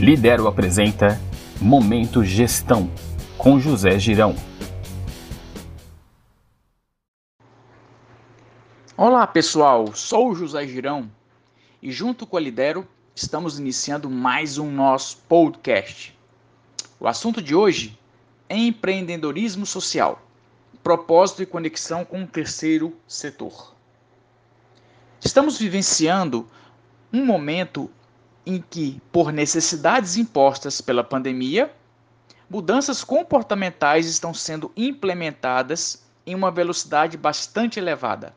Lidero 0.00 0.48
apresenta 0.48 1.20
Momento 1.60 2.24
Gestão 2.24 2.90
com 3.36 3.60
José 3.60 3.98
Girão. 3.98 4.34
Olá 8.96 9.26
pessoal, 9.26 9.94
sou 9.94 10.30
o 10.30 10.34
José 10.34 10.66
Girão 10.66 11.10
e 11.82 11.92
junto 11.92 12.26
com 12.26 12.38
a 12.38 12.40
Lidero 12.40 12.88
estamos 13.14 13.58
iniciando 13.58 14.08
mais 14.08 14.56
um 14.56 14.70
nosso 14.70 15.18
podcast. 15.28 16.18
O 16.98 17.06
assunto 17.06 17.42
de 17.42 17.54
hoje 17.54 17.98
é 18.48 18.56
empreendedorismo 18.56 19.66
social, 19.66 20.22
propósito 20.82 21.42
e 21.42 21.46
conexão 21.46 22.06
com 22.06 22.22
o 22.22 22.26
terceiro 22.26 22.96
setor. 23.06 23.74
Estamos 25.22 25.58
vivenciando 25.58 26.48
um 27.12 27.22
momento 27.22 27.90
em 28.50 28.64
que, 28.68 29.00
por 29.12 29.32
necessidades 29.32 30.16
impostas 30.16 30.80
pela 30.80 31.04
pandemia, 31.04 31.72
mudanças 32.48 33.04
comportamentais 33.04 34.06
estão 34.06 34.34
sendo 34.34 34.72
implementadas 34.76 36.04
em 36.26 36.34
uma 36.34 36.50
velocidade 36.50 37.16
bastante 37.16 37.78
elevada. 37.78 38.34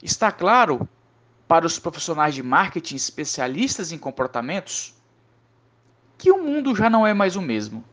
Está 0.00 0.30
claro 0.30 0.88
para 1.48 1.66
os 1.66 1.78
profissionais 1.78 2.34
de 2.34 2.42
marketing 2.42 2.94
especialistas 2.94 3.90
em 3.90 3.98
comportamentos 3.98 4.94
que 6.16 6.30
o 6.30 6.42
mundo 6.42 6.76
já 6.76 6.88
não 6.88 7.04
é 7.04 7.12
mais 7.12 7.34
o 7.34 7.42
mesmo. 7.42 7.84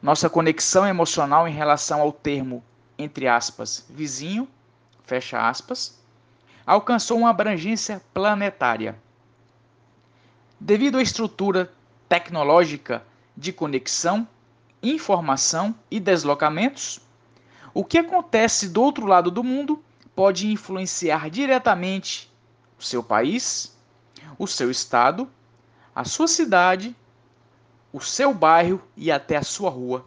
Nossa 0.00 0.30
conexão 0.30 0.86
emocional 0.86 1.46
em 1.46 1.52
relação 1.52 2.00
ao 2.00 2.10
termo, 2.10 2.64
entre 2.98 3.28
aspas, 3.28 3.84
vizinho, 3.90 4.48
fecha 5.04 5.46
aspas, 5.46 6.02
alcançou 6.66 7.18
uma 7.18 7.30
abrangência 7.30 8.00
planetária. 8.14 8.98
Devido 10.58 10.96
à 10.96 11.02
estrutura 11.02 11.70
tecnológica 12.08 13.04
de 13.36 13.52
conexão, 13.52 14.26
informação 14.82 15.74
e 15.90 16.00
deslocamentos, 16.00 16.98
o 17.74 17.84
que 17.84 17.98
acontece 17.98 18.70
do 18.70 18.82
outro 18.82 19.04
lado 19.04 19.30
do 19.30 19.44
mundo 19.44 19.84
pode 20.14 20.50
influenciar 20.50 21.28
diretamente 21.28 22.32
o 22.78 22.82
seu 22.82 23.02
país, 23.02 23.76
o 24.38 24.46
seu 24.46 24.70
estado, 24.70 25.30
a 25.94 26.04
sua 26.04 26.26
cidade, 26.26 26.96
o 27.92 28.00
seu 28.00 28.32
bairro 28.32 28.82
e 28.96 29.12
até 29.12 29.36
a 29.36 29.42
sua 29.42 29.68
rua. 29.68 30.06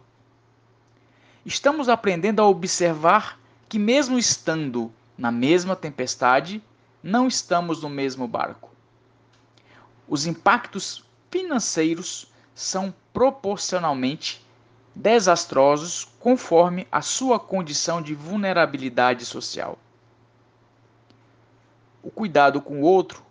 Estamos 1.46 1.88
aprendendo 1.88 2.42
a 2.42 2.48
observar 2.48 3.38
que, 3.68 3.78
mesmo 3.78 4.18
estando 4.18 4.92
na 5.16 5.30
mesma 5.30 5.76
tempestade, 5.76 6.60
não 7.00 7.28
estamos 7.28 7.82
no 7.82 7.88
mesmo 7.88 8.26
barco 8.26 8.69
os 10.10 10.26
impactos 10.26 11.04
financeiros 11.30 12.26
são 12.52 12.92
proporcionalmente 13.12 14.44
desastrosos 14.92 16.08
conforme 16.18 16.84
a 16.90 17.00
sua 17.00 17.38
condição 17.38 18.02
de 18.02 18.12
vulnerabilidade 18.12 19.24
social. 19.24 19.78
O 22.02 22.10
cuidado 22.10 22.60
com 22.60 22.80
o 22.80 22.84
outro 22.84 23.22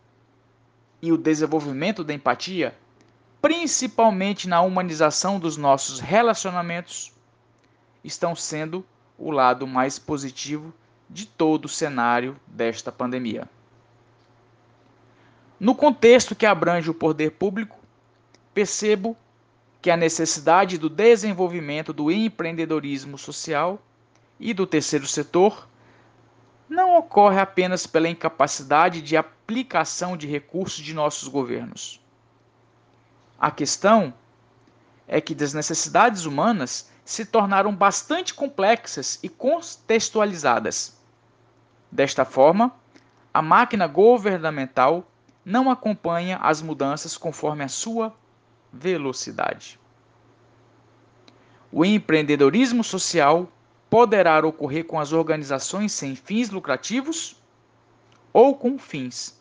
e 1.01 1.11
o 1.11 1.17
desenvolvimento 1.17 2.01
da 2.01 2.13
empatia, 2.13 2.73
principalmente 3.41 4.47
na 4.47 4.61
humanização 4.61 5.37
dos 5.37 5.57
nossos 5.57 5.99
relacionamentos, 5.99 7.11
estão 8.05 8.33
sendo 8.33 8.85
o 9.17 9.31
lado 9.31 9.67
mais 9.67 9.99
positivo 9.99 10.73
de 11.09 11.25
todo 11.25 11.65
o 11.65 11.69
cenário 11.69 12.39
desta 12.47 12.89
pandemia. 12.89 13.49
No 15.59 15.75
contexto 15.75 16.35
que 16.35 16.45
abrange 16.45 16.89
o 16.89 16.93
poder 16.93 17.31
público, 17.31 17.77
percebo 18.53 19.17
que 19.81 19.91
a 19.91 19.97
necessidade 19.97 20.77
do 20.77 20.89
desenvolvimento 20.89 21.91
do 21.91 22.09
empreendedorismo 22.09 23.17
social 23.17 23.81
e 24.39 24.53
do 24.53 24.65
terceiro 24.65 25.05
setor 25.05 25.67
não 26.69 26.95
ocorre 26.97 27.39
apenas 27.39 27.85
pela 27.85 28.07
incapacidade 28.07 29.01
de 29.01 29.17
aplicação 29.17 30.15
de 30.15 30.27
recursos 30.27 30.83
de 30.83 30.93
nossos 30.93 31.27
governos. 31.27 31.99
A 33.37 33.51
questão 33.51 34.13
é 35.07 35.19
que 35.19 35.35
as 35.43 35.53
necessidades 35.53 36.25
humanas 36.25 36.89
se 37.03 37.25
tornaram 37.25 37.75
bastante 37.75 38.33
complexas 38.33 39.19
e 39.21 39.27
contextualizadas. 39.27 40.95
Desta 41.91 42.23
forma, 42.23 42.73
a 43.33 43.41
máquina 43.41 43.87
governamental 43.87 45.09
não 45.43 45.69
acompanha 45.69 46.37
as 46.37 46.61
mudanças 46.61 47.17
conforme 47.17 47.63
a 47.63 47.67
sua 47.67 48.13
velocidade. 48.71 49.79
O 51.71 51.85
empreendedorismo 51.85 52.83
social 52.83 53.47
poderá 53.89 54.45
ocorrer 54.45 54.85
com 54.85 54.99
as 54.99 55.11
organizações 55.11 55.91
sem 55.91 56.15
fins 56.15 56.49
lucrativos 56.49 57.35
ou 58.33 58.55
com 58.55 58.77
fins. 58.77 59.39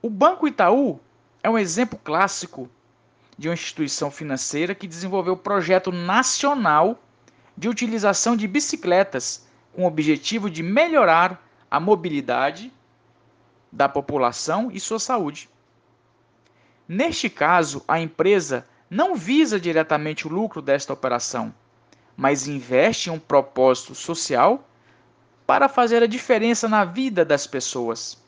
O 0.00 0.10
Banco 0.10 0.46
Itaú 0.46 1.00
é 1.42 1.48
um 1.48 1.58
exemplo 1.58 1.98
clássico 2.02 2.68
de 3.38 3.48
uma 3.48 3.54
instituição 3.54 4.10
financeira 4.10 4.74
que 4.74 4.86
desenvolveu 4.86 5.34
um 5.34 5.38
projeto 5.38 5.90
nacional 5.90 6.98
de 7.56 7.68
utilização 7.68 8.36
de 8.36 8.46
bicicletas 8.46 9.46
com 9.72 9.84
o 9.84 9.86
objetivo 9.86 10.50
de 10.50 10.62
melhorar 10.62 11.42
a 11.70 11.80
mobilidade 11.80 12.72
da 13.74 13.88
população 13.88 14.70
e 14.72 14.78
sua 14.78 15.00
saúde. 15.00 15.50
Neste 16.86 17.28
caso, 17.28 17.82
a 17.88 18.00
empresa 18.00 18.64
não 18.88 19.16
visa 19.16 19.58
diretamente 19.58 20.28
o 20.28 20.30
lucro 20.30 20.62
desta 20.62 20.92
operação, 20.92 21.52
mas 22.16 22.46
investe 22.46 23.10
em 23.10 23.12
um 23.12 23.18
propósito 23.18 23.94
social 23.94 24.68
para 25.44 25.68
fazer 25.68 26.02
a 26.04 26.06
diferença 26.06 26.68
na 26.68 26.84
vida 26.84 27.24
das 27.24 27.48
pessoas. 27.48 28.22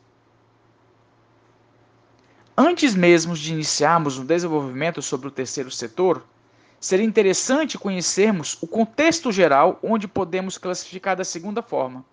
Antes 2.56 2.94
mesmo 2.94 3.34
de 3.34 3.52
iniciarmos 3.52 4.18
o 4.18 4.24
desenvolvimento 4.24 5.00
sobre 5.00 5.28
o 5.28 5.30
terceiro 5.30 5.70
setor, 5.70 6.24
seria 6.80 7.06
interessante 7.06 7.78
conhecermos 7.78 8.58
o 8.60 8.66
contexto 8.66 9.30
geral 9.30 9.78
onde 9.82 10.08
podemos 10.08 10.58
classificar 10.58 11.14
da 11.14 11.24
segunda 11.24 11.62
forma. 11.62 12.04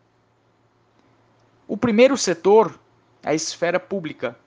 O 1.67 1.75
primeiro 1.75 2.16
setor 2.16 2.77
a 3.23 3.34
esfera 3.34 3.79
pública. 3.79 4.38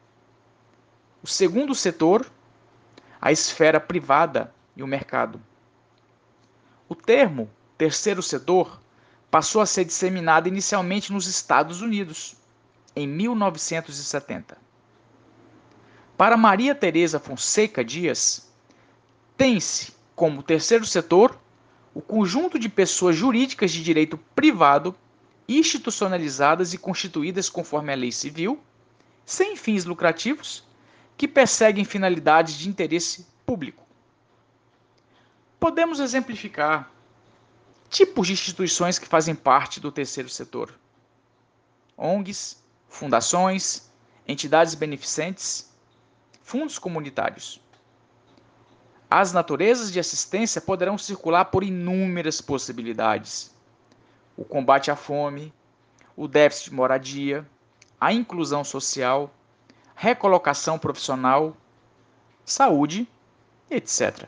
O 1.23 1.27
segundo 1.27 1.75
setor, 1.75 2.31
a 3.21 3.33
esfera 3.33 3.81
privada 3.81 4.55
e 4.77 4.83
o 4.83 4.87
mercado. 4.87 5.41
O 6.89 6.95
termo 6.95 7.51
terceiro 7.77 8.23
setor 8.23 8.81
passou 9.31 9.61
a 9.61 9.67
ser 9.67 9.85
disseminado 9.85 10.49
inicialmente 10.49 11.13
nos 11.13 11.27
Estados 11.27 11.81
Unidos, 11.81 12.37
em 12.95 13.07
1970. 13.09 14.57
Para 16.17 16.37
Maria 16.37 16.75
Teresa 16.75 17.19
Fonseca 17.19 17.85
Dias, 17.85 18.51
tem-se 19.37 19.95
como 20.15 20.43
terceiro 20.43 20.87
setor 20.87 21.39
o 21.93 22.01
conjunto 22.01 22.59
de 22.59 22.69
pessoas 22.69 23.17
jurídicas 23.17 23.73
de 23.73 23.83
direito 23.83 24.17
privado 24.35 24.95
institucionalizadas 25.49 26.75
e 26.75 26.79
constituídas 26.79 27.49
conforme 27.49 27.93
a 27.93 27.97
lei 27.97 28.11
civil, 28.11 28.63
sem 29.25 29.57
fins 29.57 29.85
lucrativos, 29.85 30.65
que 31.17 31.29
perseguem 31.29 31.85
finalidades 31.85 32.55
de 32.55 32.69
interesse 32.69 33.27
público. 33.45 33.87
Podemos 35.59 36.01
exemplificar 36.01 36.93
tipos 37.89 38.27
de 38.27 38.35
instituições 38.35 38.99
que 38.99 39.09
fazem 39.09 39.35
parte 39.35 39.81
do 39.81 39.91
terceiro 39.91 40.29
setor: 40.29 40.75
ONGs, 41.97 42.63
fundações, 42.89 43.91
entidades 44.27 44.75
beneficentes, 44.75 45.71
fundos 46.43 46.79
comunitários. 46.79 47.61
As 49.09 49.33
naturezas 49.33 49.93
de 49.93 50.01
assistência 50.01 50.61
poderão 50.61 50.99
circular 50.99 51.47
por 51.47 51.63
inúmeras 51.63 52.41
possibilidades 52.41 53.56
o 54.37 54.45
combate 54.45 54.91
à 54.91 54.97
fome, 54.97 55.53
o 56.17 56.29
déficit 56.29 56.71
de 56.71 56.77
moradia, 56.77 57.47
a 58.01 58.13
inclusão 58.13 58.63
social, 58.63 59.33
recolocação 59.95 60.79
profissional, 60.79 61.57
saúde, 62.45 63.09
etc. 63.71 64.27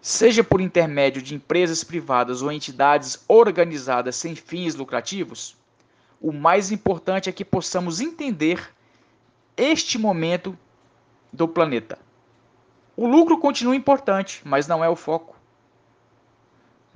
Seja 0.00 0.42
por 0.42 0.60
intermédio 0.60 1.22
de 1.22 1.34
empresas 1.34 1.84
privadas 1.84 2.42
ou 2.42 2.50
entidades 2.50 3.24
organizadas 3.28 4.16
sem 4.16 4.34
fins 4.34 4.74
lucrativos, 4.74 5.56
o 6.20 6.32
mais 6.32 6.72
importante 6.72 7.28
é 7.28 7.32
que 7.32 7.44
possamos 7.44 8.00
entender 8.00 8.72
este 9.56 9.98
momento 9.98 10.58
do 11.32 11.46
planeta. 11.46 11.98
O 12.96 13.06
lucro 13.06 13.38
continua 13.38 13.76
importante, 13.76 14.40
mas 14.44 14.66
não 14.66 14.82
é 14.82 14.88
o 14.88 14.96
foco 14.96 15.35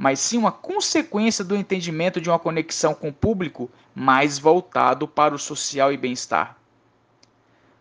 mas 0.01 0.19
sim 0.19 0.39
uma 0.39 0.51
consequência 0.51 1.45
do 1.45 1.55
entendimento 1.55 2.23
de 2.23 2.31
uma 2.31 2.39
conexão 2.39 2.95
com 2.95 3.11
o 3.11 3.13
público 3.13 3.71
mais 3.95 4.39
voltado 4.39 5.07
para 5.07 5.35
o 5.35 5.39
social 5.39 5.93
e 5.93 5.97
bem-estar. 5.99 6.57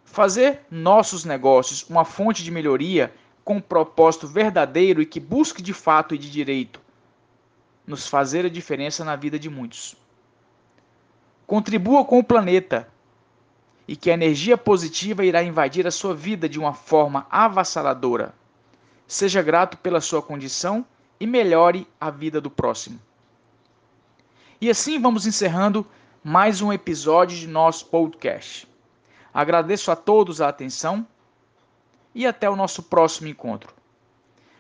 Fazer 0.03 0.59
nossos 0.69 1.23
negócios 1.23 1.89
uma 1.89 2.03
fonte 2.03 2.43
de 2.43 2.51
melhoria 2.51 3.13
com 3.41 3.55
um 3.55 3.61
propósito 3.61 4.27
verdadeiro 4.27 5.01
e 5.01 5.05
que 5.05 5.17
busque 5.17 5.61
de 5.61 5.71
fato 5.71 6.13
e 6.13 6.17
de 6.17 6.29
direito 6.29 6.81
nos 7.87 8.05
fazer 8.05 8.45
a 8.45 8.49
diferença 8.49 9.05
na 9.05 9.15
vida 9.15 9.39
de 9.39 9.49
muitos. 9.49 9.95
Contribua 11.47 12.03
com 12.03 12.19
o 12.19 12.23
planeta 12.23 12.89
e 13.87 13.95
que 13.95 14.11
a 14.11 14.13
energia 14.13 14.57
positiva 14.57 15.23
irá 15.23 15.41
invadir 15.41 15.87
a 15.87 15.91
sua 15.91 16.13
vida 16.13 16.49
de 16.49 16.59
uma 16.59 16.73
forma 16.73 17.25
avassaladora. 17.31 18.33
Seja 19.07 19.41
grato 19.41 19.77
pela 19.77 20.01
sua 20.01 20.21
condição 20.21 20.85
e 21.19 21.27
melhore 21.27 21.87
a 21.99 22.09
vida 22.09 22.39
do 22.39 22.49
próximo. 22.49 22.99
E 24.61 24.69
assim 24.69 24.99
vamos 24.99 25.25
encerrando 25.25 25.85
mais 26.23 26.61
um 26.61 26.71
episódio 26.71 27.37
de 27.37 27.47
nosso 27.47 27.85
podcast. 27.87 28.67
Agradeço 29.33 29.91
a 29.91 29.95
todos 29.95 30.41
a 30.41 30.49
atenção 30.49 31.05
e 32.13 32.25
até 32.25 32.49
o 32.49 32.55
nosso 32.55 32.83
próximo 32.83 33.27
encontro. 33.27 33.73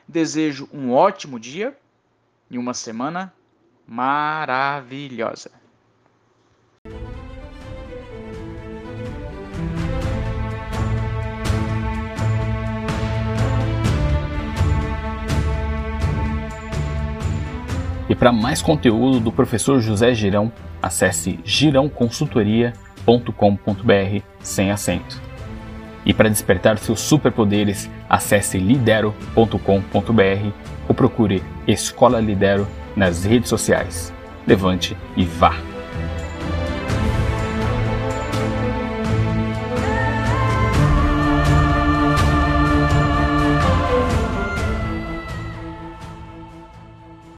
Desejo 0.07 0.69
um 0.73 0.91
ótimo 0.93 1.39
dia 1.39 1.77
e 2.49 2.57
uma 2.57 2.73
semana 2.73 3.33
maravilhosa. 3.87 5.58
Para 18.19 18.31
mais 18.33 18.61
conteúdo 18.61 19.21
do 19.21 19.31
professor 19.31 19.79
José 19.79 20.13
Girão, 20.13 20.51
acesse 20.81 21.39
girãoconsultoria.com.br 21.45 24.23
sem 24.41 24.71
acento. 24.71 25.21
E 26.05 26.13
para 26.13 26.29
despertar 26.29 26.77
seus 26.77 26.99
superpoderes, 26.99 27.89
acesse 28.09 28.57
lidero.com.br 28.57 30.51
ou 30.87 30.95
procure 30.95 31.41
Escola 31.65 32.19
Lidero 32.19 32.67
nas 32.95 33.23
redes 33.23 33.49
sociais. 33.49 34.13
Levante 34.45 34.97
e 35.15 35.23
vá! 35.23 35.78